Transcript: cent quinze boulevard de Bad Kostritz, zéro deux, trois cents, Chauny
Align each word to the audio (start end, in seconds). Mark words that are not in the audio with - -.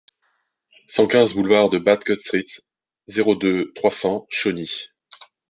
cent 0.87 1.05
quinze 1.05 1.35
boulevard 1.35 1.69
de 1.69 1.77
Bad 1.77 2.03
Kostritz, 2.03 2.61
zéro 3.07 3.35
deux, 3.35 3.71
trois 3.75 3.91
cents, 3.91 4.25
Chauny 4.29 4.71